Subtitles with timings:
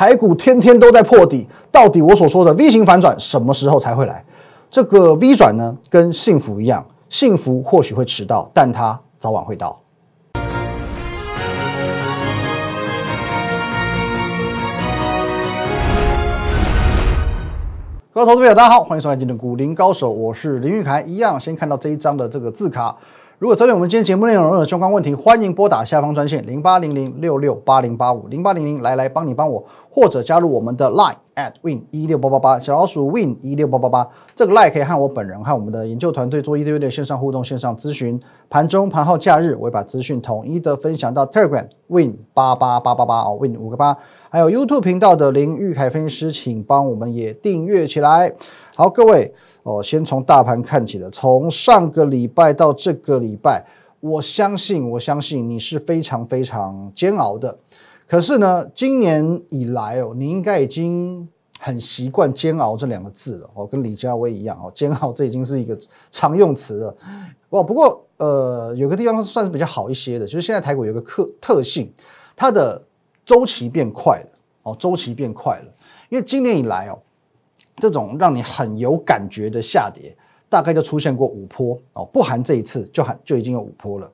[0.00, 4.24] 台股天天都在破底，到底我所说的 V 型反转什么时候才会来？
[4.70, 9.78] 这个 V 转呢，跟幸福一样，幸福或许会迟到，但它早晚会到。
[18.10, 21.02] 各位投资朋友，大家好，欢迎收看今天的股林高手，我是林玉凯。
[21.02, 22.96] 一样，先看到这一张的这个字卡。
[23.40, 34.06] 如果针对我们今天节目内容有相关问题，欢迎拨打下方专线零八零零六六八零八五零八零零来来帮你帮我，或者加入我们的 Line at win 一六八八八小老鼠 win 一六八八八，
[34.36, 38.20] 这个 Line 可以和我本人和我们的研究团队做一对一的线上互动、线上咨询。
[38.50, 43.96] 盘中、盘后、假日，我会把资讯统一的分享到 Telegram win 八八八八八哦，win 五个八，
[44.28, 48.34] 还有 YouTube 频道的林玉凯分析师，请帮我们也订阅起来。
[48.80, 49.30] 好，各位。
[49.62, 53.62] 哦，先从大盘看起的，从上个礼拜到这个礼拜，
[54.00, 57.54] 我相信，我相信你是非常非常煎熬的。
[58.08, 63.50] 可是呢，今年以来哦，你应该已经很习惯“煎熬”这两个字了。
[63.52, 65.78] 哦，跟李佳薇一样哦，“煎熬”这已经是一个
[66.10, 66.96] 常用词了。
[67.50, 71.92] 哦，不过呃，有个地方算是比较好一些的，就是现在台股有个特特性，
[72.34, 72.82] 它的
[73.26, 74.38] 周期变快了。
[74.62, 75.66] 哦，周期变快了，
[76.08, 76.98] 因为今年以来哦。
[77.76, 80.16] 这种让你很有感觉的下跌，
[80.48, 84.10] 大概就出现过五波哦，不含这一次就含就已经有五波了。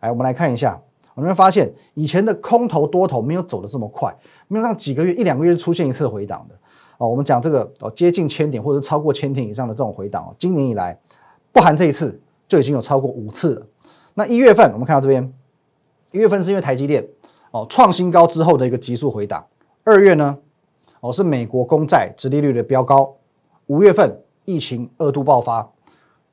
[0.00, 0.80] 来，我们来看一下，
[1.14, 4.14] 我们会发现以前的空头多头没有走的这么快，
[4.48, 6.54] 没有让几个月一两个月出现一次回档的
[6.98, 7.08] 哦。
[7.08, 10.98] 我们讲这个哦，接近千点或者超过千点以上的这种回档哦，今年以来
[11.52, 13.66] 不含这一次就已经有超过五次了。
[14.14, 15.32] 那一月份我们看到这边，
[16.12, 17.08] 一月份是因为台积电
[17.50, 19.46] 哦创新高之后的一个急速回档，
[19.84, 20.38] 二月呢？
[21.04, 23.14] 哦，是美国公债殖利率的飙高，
[23.66, 24.10] 五月份
[24.46, 25.70] 疫情二度爆发，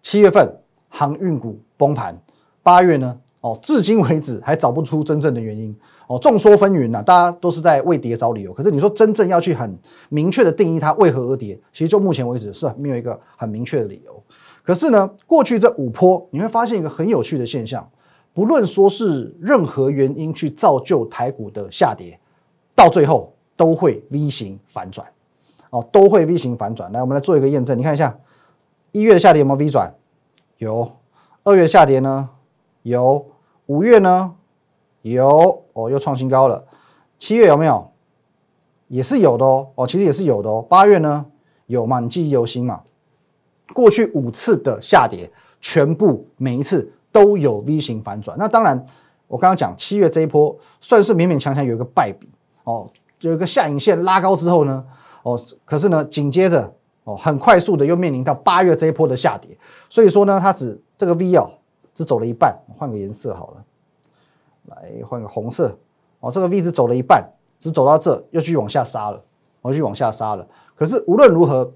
[0.02, 0.50] 七月份
[0.88, 2.17] 航运股崩盘，
[2.64, 3.19] 八月呢？
[3.42, 5.75] 哦，至今为止还找不出真正的原因。
[6.08, 8.53] 哦，众说纷纭呐，大家都是在为跌找理由。
[8.53, 9.77] 可是你说真正要去很
[10.08, 14.23] 明确的定义它为何而跌，其实就目前为止是没有一个很明确的理由。
[14.64, 17.86] 可是呢，过去这五波你会发现一个很有趣的现象，
[18.33, 22.17] 不论说是任何原因去造就台股的下跌，
[22.73, 23.33] 到最后。
[23.56, 25.08] 都会 V 型反转，
[25.70, 26.92] 哦，都会 V 型反转。
[26.92, 27.78] 来，我们来做一个验证。
[27.78, 28.17] 你看一下，
[28.92, 29.94] 一月的下跌有没有 V 转？
[30.58, 30.92] 有。
[31.44, 32.30] 二月的下跌呢？
[32.84, 33.26] 有。
[33.67, 34.36] 五月呢？
[35.02, 35.64] 有。
[35.73, 36.66] 哦，又创新高了。
[37.20, 37.92] 七月有没有？
[38.88, 39.70] 也是有的哦。
[39.76, 40.61] 哦，其实也是有的哦。
[40.70, 41.26] 八月呢？
[41.67, 42.00] 有嘛？
[42.00, 42.82] 你记忆犹新嘛？
[43.73, 48.38] 过去五次的下跌，全部每一次都有 V 型反转。
[48.38, 48.86] 那当然，
[49.28, 52.28] 我刚刚讲七月这一波算是勉勉强强有一个败笔
[52.66, 52.90] 哦。
[53.21, 54.83] 有一个下影线拉高之后呢，
[55.23, 56.71] 哦，可是呢，紧接着
[57.04, 59.58] 哦，很快速的又面临到八月这一波的下跌，
[59.89, 61.49] 所以说呢，它只这个 V 哦，
[61.93, 63.64] 只走了一半，换个颜色好了，
[64.65, 65.77] 来换个红色，
[66.20, 67.23] 哦，这个 V 只走了一半，
[67.60, 69.23] 只走到这又继续往下杀了，
[69.65, 70.48] 继续往下杀了。
[70.76, 71.71] 可是无论如何，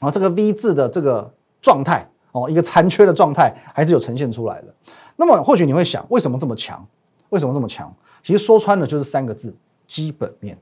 [0.00, 4.74] 啊，这个 V 字的这个状态哦，一个残缺的状态还是有呈现出来的。
[5.16, 6.86] 那么或许你会想，为什么这么强？
[7.30, 7.94] 为什么这么强？
[8.22, 9.56] 其实说穿了就是三个字：
[9.86, 10.58] 基本面。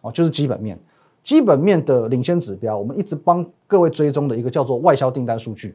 [0.00, 0.78] 哦，就是基本面，
[1.24, 5.74] 基本面的领先指标，我们一直帮各位追踪的一个叫做外销订单数据，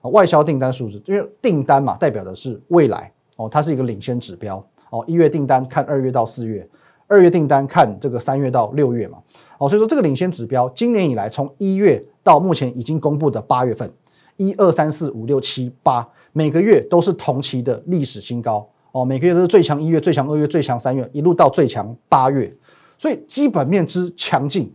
[0.00, 6.68] 啊，外销订单数字，因为订单嘛，代表的是未来，哦，它是一个领先指标，哦，一月订单看二月到四月，
[7.06, 9.18] 二月订单看这个三月到六月嘛，
[9.58, 13.90] 哦，所以说这个领先指标，今年以来从一月到目前已经公布的八月份，
[14.36, 22.54] 一二三四五六七八，每个月都是同期的历史新高，哦，每个月都是最强一月、最强二月、最强三月，一路到最强八月。
[22.98, 24.74] 所以基本面之强劲，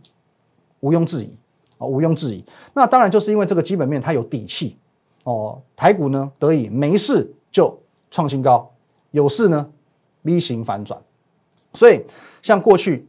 [0.80, 1.36] 毋庸置疑
[1.78, 2.44] 啊，毋庸置疑。
[2.72, 4.76] 那当然就是因为这个基本面它有底气
[5.24, 7.76] 哦，台股呢得以没事就
[8.10, 8.70] 创新高，
[9.10, 9.68] 有事呢
[10.22, 11.00] V 型反转。
[11.74, 12.04] 所以
[12.42, 13.08] 像过去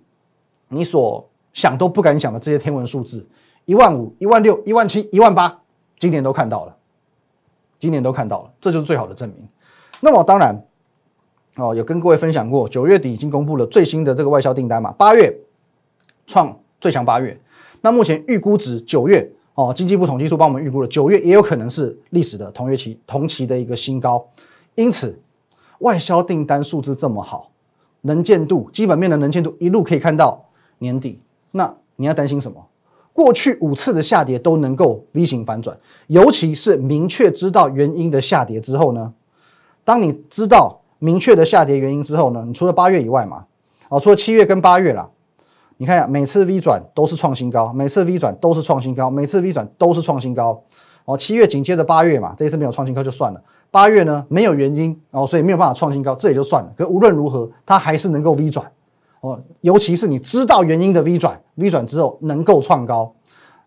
[0.67, 3.25] 你所想都不敢想的这些天文数字，
[3.65, 5.61] 一万五、一万六、一万七、一万八，
[5.99, 6.75] 今年都看到了，
[7.79, 9.47] 今年都看到了，这就是最好的证明。
[10.01, 10.65] 那么当然。
[11.55, 14.91] 哦，有跟各位分享过，九月底已经公布了最新的这个外销订单嘛？
[14.93, 15.31] 八月
[16.25, 17.39] 创最强八月，
[17.81, 24.27] 那目前预估值九月哦，经济部统计处帮我们预估了九月也有可能是历史的同月期同期的一个新高，
[24.73, 25.15] 因此
[25.77, 27.51] 外销订单数字这么好，
[28.01, 30.43] 能见度基本面的能见度一路可以看到
[30.79, 31.19] 年底，
[31.51, 32.65] 那你要担心什么？
[33.13, 35.77] 过去五次的下跌都能够 V 型反转，
[36.07, 39.13] 尤其是明确知道原因的下跌之后呢？
[39.83, 40.79] 当你知道。
[41.03, 42.45] 明确的下跌原因之后呢？
[42.47, 43.43] 你除了八月以外嘛，
[43.89, 45.09] 哦，除了七月跟八月啦，
[45.75, 50.63] 你看一下，每次 V 转都是创新高，每次 V 转都是创新高，每次 V 转都是创新高。
[51.03, 53.41] 哦，七月紧接着八月嘛，这一次没有创新高就算了。
[53.69, 56.71] 八月呢没有原因，哦，所以没有办法创新高，这也就算了。
[56.77, 58.65] 可无论如何，它还是能够 V 转，
[59.19, 63.13] 哦，尤其是你知道原因的 V 转，V 转之后能够创高，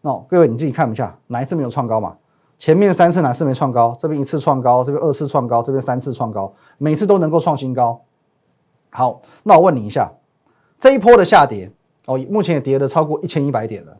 [0.00, 2.16] 哦各位你自己看一下，哪一次没有创高嘛？
[2.58, 3.96] 前面三次哪次没创高？
[3.98, 8.00] 这边一次创高，这边二次创高，这边三次创高，每次都能够创新高。
[8.90, 10.10] 好，那我问你一下，
[10.80, 11.70] 这一波的下跌
[12.06, 13.96] 哦，目前也跌了超过一千一百点了。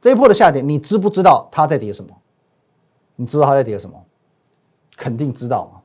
[0.00, 2.10] 这一波的下跌，你知不知道它在跌什么？
[3.14, 3.96] 你知道它在跌什么？
[4.96, 5.80] 肯定知道嘛。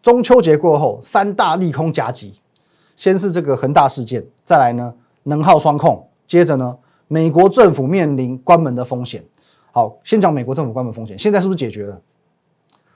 [0.00, 2.40] 中秋节过后，三大利空夹击。
[2.96, 4.94] 先是这个恒大事件，再来呢
[5.24, 6.76] 能耗双控，接着呢
[7.06, 9.22] 美国政府面临关门的风险。
[9.72, 12.00] 好，先讲美国政府关门风险，现在是不是解决了？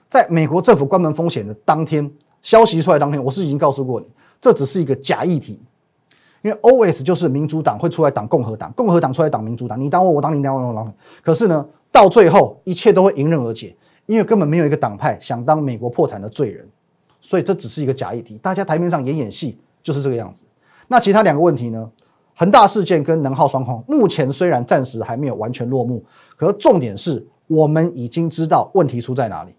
[0.09, 2.11] 在美国政府关门风险的当天，
[2.41, 4.07] 消息出来当天，我是已经告诉过你，
[4.41, 5.61] 这只是一个假议题，
[6.43, 10.93] 因为 OS 就是民主党会出来挡共和党，共和党出来挡民主党，你挡我，我挡你，挡我，我挡你。
[11.23, 13.75] 可是呢，到最后一切都会迎刃而解，
[14.07, 16.69] 因为根本没有一个党派想当美国破产的罪人，
[17.21, 19.59] 所以这只是一个假议题，大家台面上演演戏。
[19.83, 20.45] 就是这个样子。
[20.87, 21.91] 那其他两个问题呢？
[22.35, 26.03] 恒大事件跟能耗双控，目前虽然暂时还没有完全落幕，
[26.37, 29.55] 可重点是我们已经知道问题出在哪里。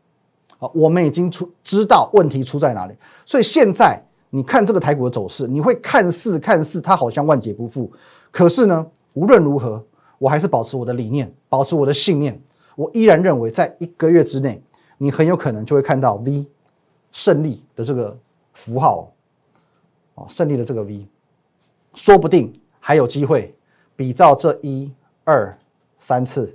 [0.57, 2.95] 好，我们已经出知道问题出在哪里。
[3.25, 7.91] 所以现在你看这个台股的走势，你会看似看似它好像万劫不复，
[8.31, 9.83] 可是呢，无论如何，
[10.17, 12.41] 我还是保持我的理念，保持我的信念。
[12.75, 14.59] 我依然认为，在一个月之内，
[14.97, 16.47] 你很有可能就会看到 V
[17.11, 18.17] 胜利的这个
[18.53, 19.11] 符号。
[20.15, 21.07] 哦，胜利的这个 V，
[21.93, 22.53] 说不定
[22.85, 23.55] 还有机会
[23.95, 24.91] 比照这一
[25.23, 25.57] 二
[25.97, 26.53] 三次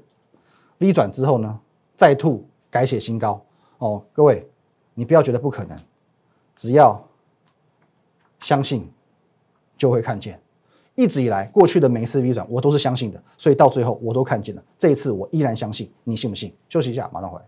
[0.77, 1.59] V 转之后呢，
[1.97, 3.43] 再吐改写新高。
[3.79, 4.47] 哦，各位，
[4.93, 5.79] 你不要觉得不可能，
[6.55, 7.03] 只要
[8.41, 8.87] 相信，
[9.79, 10.39] 就会看见。
[10.95, 14.63] 一直以来，过去的每一次 V 转，我都是相信的，所以到最后我都看见了。
[14.79, 16.55] 这一次我依然相信，你信不信？
[16.69, 17.45] 休息一下，马上回来。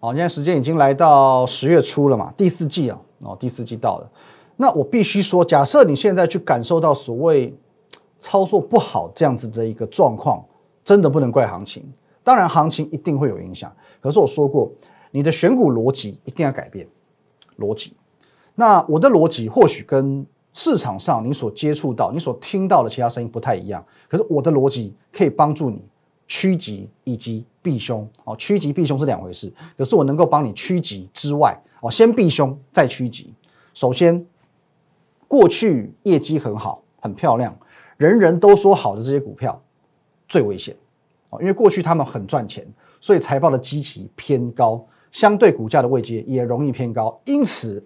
[0.00, 4.12] 好，现在时间已经来到十月初了嘛，第四季啊，哦，第四季到了。
[4.56, 7.54] 那我必须说，假设你现在去感受到所谓
[8.18, 10.44] 操作不好这样子的一个状况，
[10.84, 11.84] 真的不能怪行情。
[12.24, 13.70] 当然，行情一定会有影响。
[14.00, 14.70] 可是我说过，
[15.10, 16.88] 你的选股逻辑一定要改变
[17.58, 17.94] 逻辑。
[18.54, 25.80] 那我的逻辑或许跟市场上你所接触到、你所听到的其他声音不太一样，可是我的逻辑可以帮助你。
[26.28, 29.52] 趋吉以及避凶哦，趋吉避凶是两回事。
[29.78, 33.32] 可是我能够帮你趋吉之外哦，先避凶再趋吉。
[33.74, 34.26] 首先，
[35.28, 37.56] 过去业绩很好、很漂亮，
[37.96, 39.60] 人人都说好的这些股票
[40.28, 40.76] 最危险
[41.30, 42.66] 哦，因为过去他们很赚钱，
[43.00, 47.84] 所以财报的基期偏高，相对股价的位阶也容易偏高，因此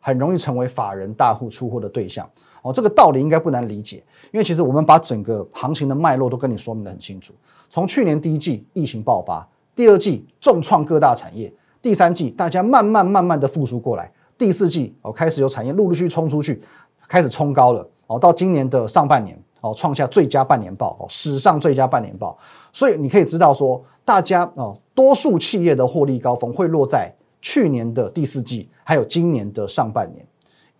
[0.00, 2.28] 很容易成为法人大户出货的对象
[2.62, 2.72] 哦。
[2.72, 7.34] 这个道理应该不难理解，因为其实我们把整个行情的脉络都跟你说明的很清楚。
[7.68, 9.46] 从去年第一季疫情爆发，
[9.76, 16.62] 第二季重创各大产业，第三季大家慢慢慢慢的复苏过来，第四季哦开始有产业陆陆续冲出去，
[17.06, 22.38] 开始冲高了哦，到今年的上半年哦创下最佳半年报哦史上最佳半年报，
[22.72, 30.26] 所以你可以知道说大家哦多数企业的获利高峰会落在去年的第四季，还有今年的上半年，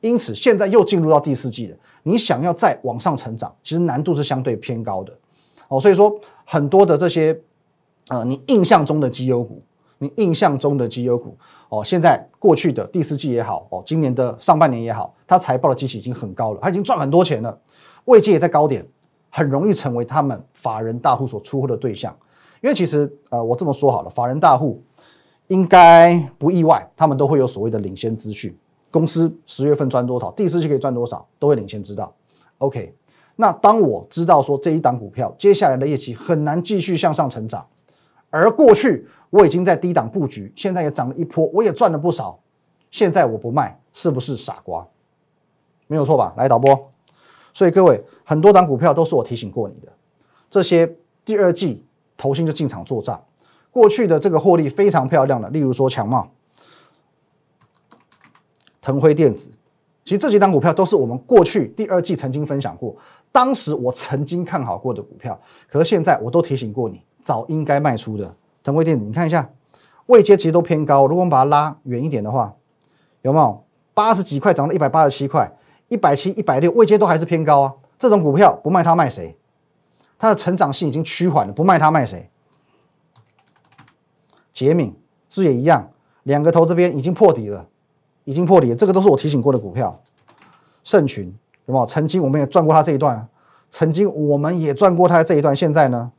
[0.01, 5.13] 因此现在又进入到第四季了，你想要再往上成长，其实难度是相对偏高的。
[5.69, 7.39] 哦，所以说很多的这些，
[8.09, 9.63] 呃，你印象中的绩优股，
[10.03, 11.37] 你印象中的绩优股，
[11.69, 17.59] 哦，现在过去的第四季也好，哦，今年的上半年也好，它财报的基期已经很高了，它已经赚很多钱了，
[18.07, 18.87] 位阶也在高点，
[19.29, 22.17] 很容易成为他们法人大户所出货的对象。
[22.63, 24.83] 因为其实，呃，我这么说好了，法人大户
[25.49, 28.57] 应该不意外，他们都会有所谓的领先资讯，
[28.91, 32.15] 公司十月份赚多少，第四季可以赚多少，都会领先知道。
[32.57, 32.95] OK。
[33.37, 37.67] 那当我知道说这一档股票接下来的业绩很难继续向上成长，
[38.31, 42.41] 而过去我已经在低档布局，现在也涨了一波，我也赚了不少，
[42.91, 44.87] 现在我不卖是不是傻瓜？
[45.87, 46.33] 没有错吧？
[46.37, 46.93] 来导播，
[47.53, 49.93] 所以各位很多档股票都是我提醒过你的，
[50.49, 51.85] 这些第二季
[52.17, 53.23] 投新就进场做账，
[53.71, 56.31] 过去的这个获利非常漂亮的，例如说强茂、
[58.81, 59.51] 腾辉电子，
[60.05, 62.97] 其实这几档股票都是我们过去第二季曾经分享过。
[63.33, 68.35] 当时我曾经看好过的股票，可是现在我都提醒过你，早应该卖出的。
[68.63, 69.51] 腾辉电子，你看一下，
[70.07, 71.07] 位阶其实都偏高。
[71.07, 72.55] 如果我们把它拉远一点的话，
[73.23, 75.51] 有没有八十几块涨到一百八十七块，
[75.89, 77.75] 一百七、一百六，位阶都还是偏高啊。
[77.99, 79.37] 这种股票不卖它卖谁？
[80.19, 82.31] 它的成长性已经趋缓了，不卖它卖谁？
[84.53, 84.95] 杰敏
[85.29, 85.91] 是不是也一样？
[86.25, 87.67] 两个头这边已经破底了，
[88.25, 88.77] 已经破底了。
[88.77, 90.01] 这个都是我提醒过的股票，
[90.85, 91.35] 盛群。
[91.67, 91.87] 有没有？
[91.87, 93.29] 曾经我们也赚过它这一段，
[93.71, 95.57] 曾经我们也赚过它这一段。
[95.57, 96.13] 现在呢？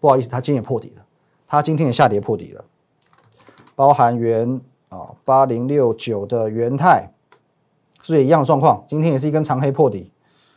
[0.00, 1.02] 不好意思，它今天也破底了。
[1.46, 2.64] 它今天也下跌破底了。
[3.74, 7.10] 包含元啊八零六九的元泰，
[8.02, 10.10] 是也一样的状况，今天也是一根长黑破底，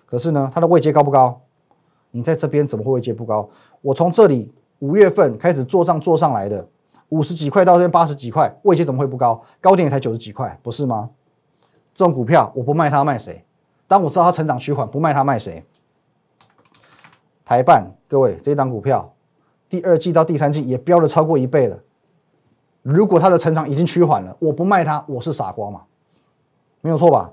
[0.06, 1.42] 可是呢，它的位阶高不高？
[2.12, 3.50] 你在这边怎么会位阶不高？
[3.82, 6.68] 我从这里五月份开始做账做上来的，
[7.10, 9.44] 五十几块到这边八十几块，位阶怎么会不高？
[9.62, 11.10] 高点也才九十几块，不是吗？
[11.94, 13.46] 这种股票我不卖它卖谁？
[13.88, 15.64] 当我知道它成长趋缓，不卖它卖谁？
[17.46, 19.14] 台办，各位，这一档股票
[19.72, 21.80] 第二季到第三季也飙了超过一倍了。
[22.82, 25.84] 如果它的成长已经趋缓了，我不卖它，我是傻瓜嘛？
[26.82, 27.32] 没有错吧？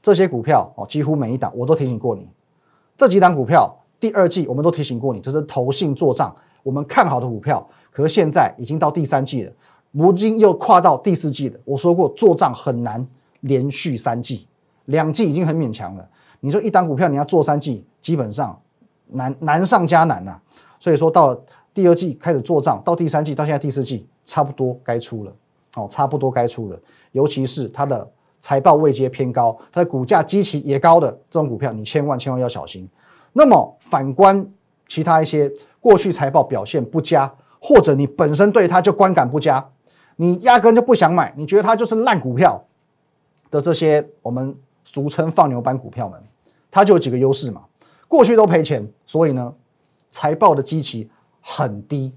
[0.00, 2.28] 这些股票哦，几乎每一档我都提醒过你。
[2.96, 6.32] 这几档股票第二季我们都提醒过你，这是投信做账，
[6.62, 7.68] 我们看好的股票。
[7.90, 9.52] 可是现在已经到第三季了，
[9.90, 11.58] 如今又跨到第四季了。
[11.64, 13.04] 我说过做账很难
[13.40, 14.46] 连续三季，
[14.84, 16.08] 两季已经很勉强了。
[16.38, 18.56] 你说一档股票你要做三季，基本上。
[19.12, 20.38] 难难上加难呐，
[20.78, 21.36] 所以说到
[21.80, 25.32] 第二季开始做账，到第三季到现在第四季，差不多该出了，
[25.76, 26.78] 哦，差不多该出了。
[27.12, 28.06] 尤其是它的
[28.42, 32.86] 财报位阶偏高，它的股价基期也高的这种股票，你千万千万要小心。
[33.32, 34.46] 那么反观
[34.86, 39.66] 其他一些过去财报表现不佳，或者你本身对它就观感不佳，
[40.16, 42.62] 你压根就不想买，你觉得它就是烂股票
[43.50, 46.22] 的这些我们俗称放牛班股票们，
[46.70, 47.62] 它就有几个优势嘛。
[48.06, 49.54] 过去都赔钱，所以呢，
[50.10, 51.08] 财报的基期
[51.40, 52.12] 很低，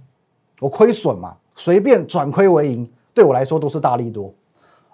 [0.60, 4.34] 我亏损嘛，随便转亏为盈，对我来说都是大利多。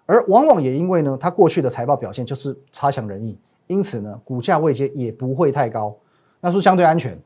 [0.06, 5.96] 而往往也因为呢，它过去的财报表现就是差强人意，因此呢，股价位阶也不会太高，
[6.40, 7.20] 那是相对安全，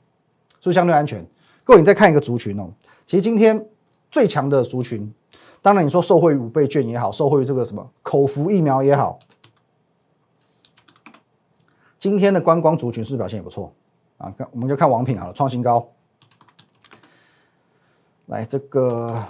[0.59, 1.25] 是相对安全。
[1.63, 2.69] 各位，你再看一个族群哦，
[3.05, 3.65] 其实今天
[4.11, 5.13] 最强的族群，
[5.61, 9.17] 当然你说受惠于五倍券也好，受惠于这个什么口服疫苗也好。
[11.97, 13.73] 今天的观光族群是不是表现也不错
[14.17, 14.29] 啊？
[14.37, 15.87] 看我们就看王品好了，创新高。
[18.27, 19.21] 来，这个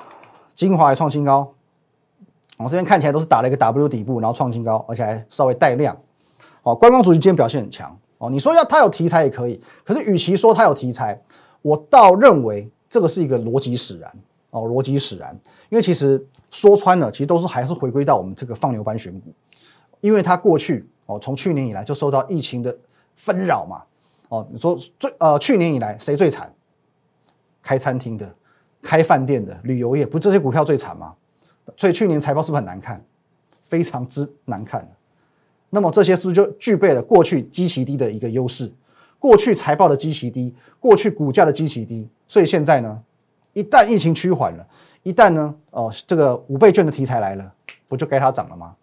[0.54, 1.54] 精华创新高。
[2.58, 5.98] 我这边看起来都是打了一个 W 底部，然后创新高，而且还稍微带量。
[6.62, 7.98] 哦，观光族群今天表现很强。
[8.20, 11.20] 哦，你说要它有题材也可以，可是与其说它有题材，
[11.62, 14.10] 我倒认为这个是一个逻辑使然。
[14.52, 15.38] 哦，逻辑使然，
[15.70, 19.34] 因为其实说穿了，其实都是还是回归到我们这个放牛班选股，
[20.00, 20.88] 因为它过去。
[21.08, 22.74] 哦，从去年以来就受到疫情的
[23.16, 23.82] 纷扰嘛。
[24.30, 26.54] 哦，你说最呃去年以来谁最惨？
[27.62, 28.34] 开餐厅的、
[28.84, 31.16] 开饭店的、旅游业，不这些股票最惨吗？
[31.78, 33.04] 所以去年财报是不是很难看？
[33.66, 34.88] 非常之难看。
[35.70, 38.72] 那么这些是不是就具备了过去基期低的一个优势？
[39.18, 43.02] 过去财报的基期低，过去股价的基期低，所以现在呢，
[43.54, 44.68] 一旦疫情趋缓了，
[45.02, 47.54] 一旦呢，哦这个五倍券的题材来了，
[47.88, 48.76] 不就该它涨了吗？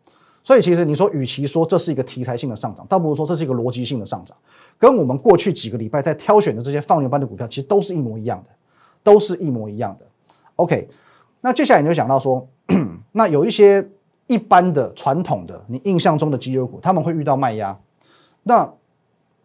[0.43, 4.35] 所以其实你说，与其说这是一个题材性的上涨，倒不如说这是一个逻辑性的上涨，
[4.79, 8.51] 跟我们过去几个礼拜在挑选的这些放牛班的股票，其实都是一模一样的，
[9.03, 10.07] 都是一模一样的。
[10.57, 10.89] OK，
[11.41, 12.47] 那接下来你就想到说，
[13.13, 13.89] 那有一些
[14.27, 17.79] 一般的传统的你印象中的绩优股，他们会遇到卖压，
[18.43, 18.73] 那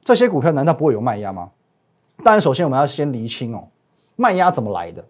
[0.03, 1.51] 这些股票难道不会有卖压吗？
[2.23, 3.67] 当然，首先我们要先厘清哦，
[4.15, 5.03] 卖压怎么来的？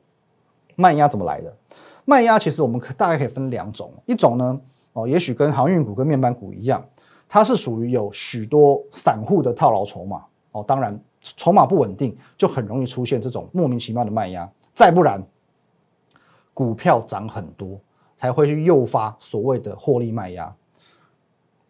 [0.75, 1.55] 卖压怎么来的？
[2.05, 4.59] 卖压其实我们可大概可以分两种，一种呢。
[4.93, 6.81] 哦，也许跟航运股跟面板股一样，
[7.27, 10.23] 它是属于有许多散户的套牢筹码。
[10.53, 10.97] 哦，当然
[11.35, 14.49] 筹码不稳定，就很容易出现这种莫名其妙的卖压。
[14.73, 15.21] 再不然，
[16.53, 17.79] 股票涨很多
[18.15, 20.55] 才会去诱发所谓的获利卖压。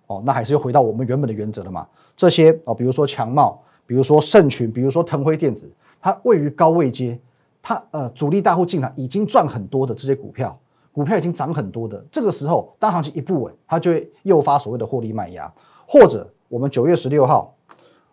[0.07, 1.87] 哦，那还是又回到我们原本的原则了嘛？
[2.15, 5.71] 这些哦，比如说强茂，比如说盛群，比如说腾辉电子，
[6.01, 7.19] 它位于高位阶，
[7.61, 10.57] 它呃主力大户进场已经赚很多的这些股票。
[10.91, 15.51] 股票已经涨很多的，这个时候当行情一不稳，它就会诱发所谓的获利卖压。
[15.87, 17.54] 或者我们九月十六号，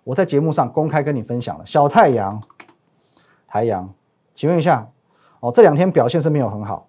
[0.05, 2.43] 我在节目上公开跟你分享了小太阳、
[3.47, 3.93] 台阳，
[4.35, 4.91] 请问一下，
[5.41, 6.89] 哦，这两天表现是没有很好，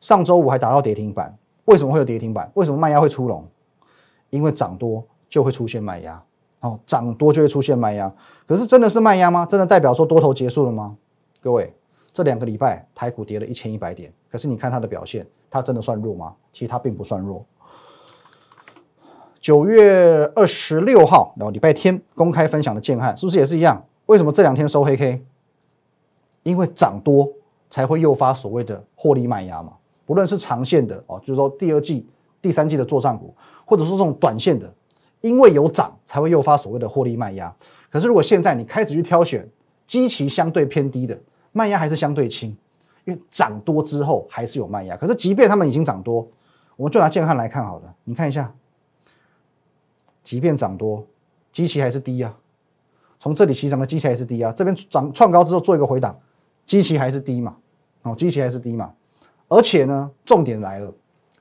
[0.00, 2.50] 上周五还达到跌停板，为什么会有跌停板？
[2.54, 3.46] 为什么卖压会出笼？
[4.30, 6.22] 因为涨多就会出现卖压，
[6.60, 8.12] 哦，涨多就会出现卖压。
[8.46, 9.46] 可是真的是卖压吗？
[9.46, 10.96] 真的代表说多头结束了吗？
[11.40, 11.74] 各位。
[12.14, 16.34] 这两个礼拜台股跌了一千一百点，可是你看它的表现，它真的算弱吗？
[16.52, 17.42] 其实它并不算弱。
[19.42, 23.84] 九月二十六号，然后礼拜天公开分享的建汉，是不是也是一样？
[24.06, 25.20] 为什么这两天收黑 K？
[26.44, 27.28] 因为涨多
[27.68, 29.72] 才会诱发所谓的获利卖压嘛。
[30.06, 32.06] 不论是长线的哦，就是说第二季、
[32.40, 33.34] 第三季的作战股，
[33.64, 34.72] 或者说这种短线的，
[35.20, 37.52] 因为有涨才会诱发所谓的获利卖压。
[37.90, 39.48] 可是如果现在你开始去挑选
[39.88, 41.18] 基期相对偏低的，
[41.50, 42.56] 卖压还是相对轻，
[43.04, 44.96] 因为涨多之后还是有卖压。
[44.96, 46.28] 可是即便他们已经涨多，
[46.76, 47.94] 我们就拿建汉来看好了。
[48.04, 48.52] 你看一下，
[50.24, 51.06] 即便涨多，
[51.52, 52.36] 基期还是低啊。
[53.18, 54.52] 从这里起涨的基期还是低啊。
[54.52, 56.18] 这边涨创高之后做一个回档，
[56.66, 57.56] 基期还是低嘛？
[58.02, 58.92] 哦，基期还是低嘛。
[59.48, 60.92] 而且呢，重点来了，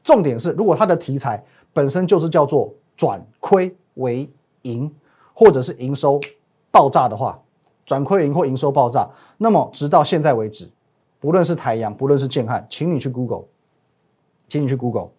[0.03, 4.29] 重点是如果它的题材本身就是叫做转亏为
[4.63, 4.93] 盈，
[5.33, 6.19] 或者是营收
[6.69, 7.41] 爆炸的话，
[7.85, 10.69] 转亏盈或营收爆炸，那么直到现在为止，
[11.19, 13.45] 不论是台阳，不论是建汉，请你去 Google，
[14.49, 15.09] 请你去 Google，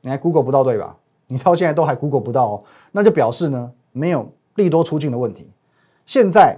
[0.00, 0.96] 你还 Google 不到对吧？
[1.34, 5.50] 你到现在都还 Google 不到哦，那就表示呢没有利多出尽的问题。
[6.06, 6.56] 现在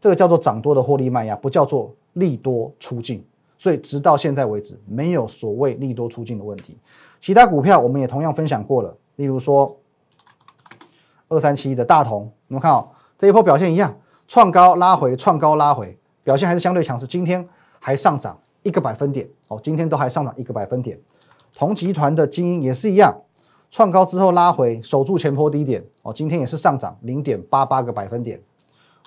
[0.00, 3.26] 这个叫做涨多的获利卖压，不叫做利多出尽。
[3.58, 6.78] 所以直到现在为止，没有所谓利多出尽的问题。
[7.20, 9.76] 其他股票我们也同样分享过了，例如说
[11.26, 13.96] 二三七的大同，你们看哦，这一波表现一样，
[14.28, 17.04] 创高拉回，创高拉回，表现还是相对强势。
[17.04, 17.48] 今天
[17.80, 20.96] 还上涨一个百分点哦，今天都还上涨一个百分点。
[21.56, 23.16] 同集团的精英也是一样，
[23.74, 28.40] 创高之后拉回，守住前坡低点哦，今天也是上涨零点八八个百分点。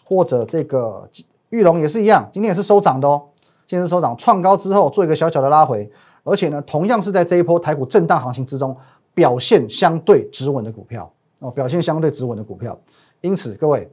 [0.03, 1.09] 或者这个
[1.51, 3.29] 玉龙也是一样，今天也是收涨的哦。
[3.65, 5.89] 今天是收涨创高之后，做一个小小的拉回，
[6.25, 8.75] 而且呢，同样是在这一波台股震荡行情之中
[9.13, 11.09] 表现相对止稳的股票
[11.39, 12.77] 哦，表现相对止稳的股票。
[13.21, 13.89] 因此，各位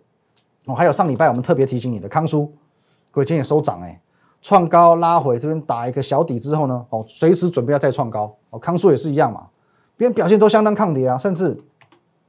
[0.66, 2.52] 哦，还有上礼拜我们特别提醒你的康叔，
[3.12, 4.00] 各位今天也收涨哎，
[4.43, 8.59] 创高拉回这边打一个小底之后呢，哦，随时准备要再创高哦。
[8.59, 9.47] 康叔也是一样嘛，
[9.97, 11.57] 别人表现都相当抗跌啊，甚至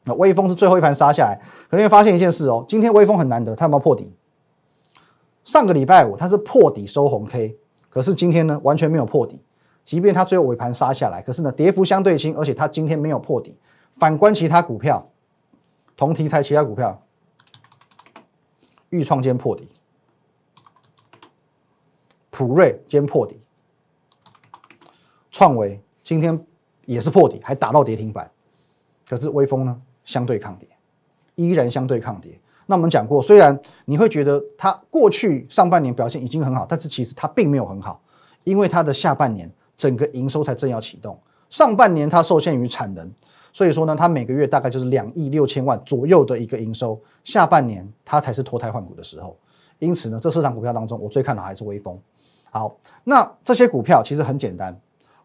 [0.03, 4.11] 那微风是最后一盘杀下来，可能会发现一件事哦，今天微风很难得，它有没有破底？
[5.43, 7.57] 上个礼拜五它是破底收红 K，
[7.89, 9.39] 可是今天呢完全没有破底，
[9.83, 13.57] 即便它最后尾盘杀下来，可是呢跌幅相对轻，而且它今天没有破底。
[13.97, 15.07] 反观其他股票，
[15.95, 17.01] 同题材其他股票，
[18.89, 19.69] 豫创间破底，
[22.29, 23.39] 普瑞间破底，
[25.31, 26.45] 创维今天
[26.85, 28.29] 也是破底，还打到跌停板，
[29.07, 30.67] 可是微风呢相对抗跌，
[31.35, 32.39] 依然相对抗跌。
[32.67, 38.01] 那我们讲过，虽然你会觉得它过去上半年表现已经很好，但是其实它并没有很好，
[38.43, 43.11] 因为它的下半年整个营收才正要启动，上半年它受限于产能，
[43.53, 49.37] 所以说呢，它每个月大概就是两亿六千万左右的一个营收，下半年它才是脱胎换骨的时候。
[49.77, 51.99] 因此呢，这市场股票当中，我最看的还是微风。
[52.49, 54.75] 好，那这些股票其实很简单，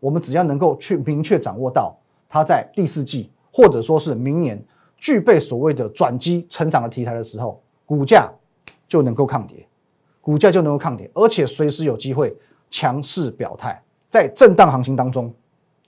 [0.00, 1.96] 我们只要能够去明确掌握到
[2.28, 4.60] 它在第四季或者说是明年。
[5.02, 8.30] 具备所谓的转机成长的题材的时候，股价
[8.86, 9.66] 就能够抗跌，
[10.20, 12.36] 股价就能够抗跌，而且随时有机会
[12.70, 13.82] 强势表态。
[14.10, 15.32] 在震荡行情当中，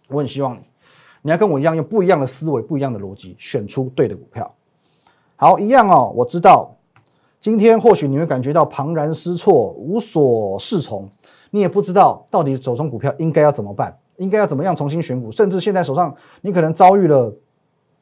[0.08, 0.60] 我很希望你，
[1.20, 4.50] 你要跟我一样，用不一样的思维、不一样的逻辑，选出对的股票。
[5.36, 6.10] 好，一样哦。
[6.16, 6.74] 我知道
[7.38, 11.06] 今天或许你会感觉到庞然失措、无所适从，
[11.50, 17.32] 你也不知道到底手中股票应该要怎么办，应该要怎么样重新选股，甚至现在手上你可能遭遇了。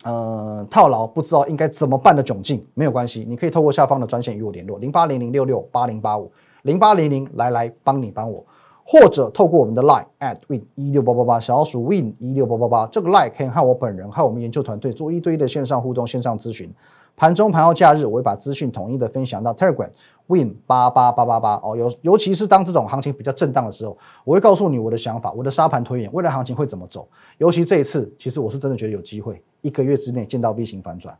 [0.02, 8.42] 呃，套牢不知道应该怎么办的窘境，没有关系，你可以透过下方的专线与我联络，零八零零六六八零八五零八零零来来帮你帮我，
[8.82, 16.72] 或者透过我们的 line at win 一六八八八小老鼠 win 一六八八八，这个 line 可以和我本人和我们研究团队做一堆的线上互动、线上咨询。
[17.20, 19.90] 盘中、盘后、假日，我会把资讯统一的分享到 Telegram
[20.28, 21.76] Win 八八八八八哦。
[21.76, 27.06] 尤尤其是当这种行情比较震荡的时候，我会告诉你我的想法，我的沙盘推演，未来行情会怎么走。
[27.36, 31.14] 尤其这一次，其实我是真的觉得有机会，一个月之内见到 V 型反转。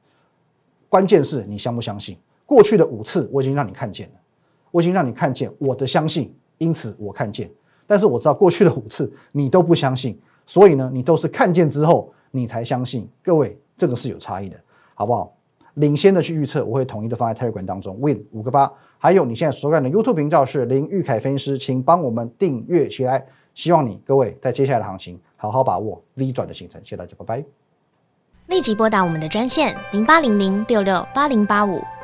[0.89, 2.17] 关键是你相不相信？
[2.47, 4.15] 过去的五次我已经让你看见了，
[4.71, 7.51] 我已经让你看见我的相信，因此我看见。
[7.87, 13.07] 但是我知道过去的五次你都不相信，所以呢，你都是看见之后你才相信。
[13.23, 14.57] 各位，这个是有差异的，
[14.95, 15.37] 好不好？
[15.75, 17.99] 领先的去预测，我会统一的放在 Telegram 当中。
[18.01, 23.25] Win 五个八，还有你现在所看的 YouTube 频道是林玉凯分析师，请帮我们订阅起来。
[23.55, 26.81] 希望你各位在接下来的行情好好把握 V 转的行程。
[26.85, 27.45] 谢谢大家，拜拜。
[28.47, 31.81] 立即拨打我们的专线零八零零六六八零八五